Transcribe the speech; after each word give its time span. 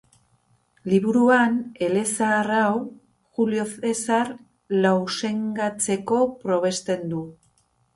Liburuan, 0.93 1.59
elezahar 1.89 2.51
hau, 2.61 2.73
Julio 3.37 3.69
Zesar 3.75 4.35
lausengatzeko 4.83 6.27
probesten 6.45 7.11
du. 7.15 7.27